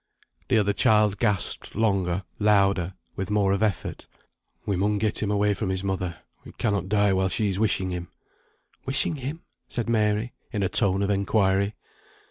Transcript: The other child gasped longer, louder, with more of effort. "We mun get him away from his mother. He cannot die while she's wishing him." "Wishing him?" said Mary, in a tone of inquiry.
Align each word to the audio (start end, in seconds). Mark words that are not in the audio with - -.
The 0.47 0.57
other 0.57 0.73
child 0.73 1.19
gasped 1.19 1.75
longer, 1.75 2.23
louder, 2.39 2.95
with 3.15 3.29
more 3.29 3.53
of 3.53 3.61
effort. 3.61 4.07
"We 4.65 4.75
mun 4.75 4.97
get 4.97 5.21
him 5.21 5.29
away 5.29 5.53
from 5.53 5.69
his 5.69 5.83
mother. 5.83 6.17
He 6.43 6.53
cannot 6.53 6.89
die 6.89 7.13
while 7.13 7.29
she's 7.29 7.59
wishing 7.59 7.91
him." 7.91 8.07
"Wishing 8.83 9.17
him?" 9.17 9.43
said 9.67 9.87
Mary, 9.89 10.33
in 10.51 10.63
a 10.63 10.69
tone 10.69 11.03
of 11.03 11.11
inquiry. 11.11 11.75